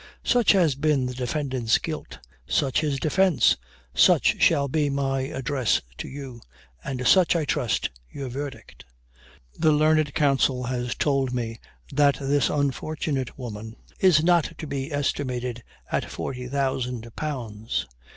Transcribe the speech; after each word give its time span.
Such 0.23 0.53
has 0.53 0.73
been 0.73 1.05
the 1.05 1.13
defendant's 1.13 1.77
guilt 1.77 2.17
such 2.47 2.81
his 2.81 2.99
defence 2.99 3.55
such 3.93 4.41
shall 4.41 4.67
be 4.67 4.89
my 4.89 5.19
address 5.27 5.79
to 5.99 6.07
you 6.07 6.41
and 6.83 7.05
such, 7.05 7.35
I 7.35 7.45
trust, 7.45 7.91
your 8.09 8.27
verdict. 8.27 8.83
The 9.59 9.71
learned 9.71 10.15
counsel 10.15 10.63
has 10.63 10.95
told 10.95 11.35
you 11.37 11.55
that 11.91 12.17
this 12.19 12.49
unfortunate 12.49 13.37
woman 13.37 13.75
is 13.99 14.23
not 14.23 14.51
to 14.57 14.65
be 14.65 14.91
estimated 14.91 15.61
at 15.91 16.09
forty 16.09 16.47
thousand 16.47 17.15
pounds. 17.15 17.85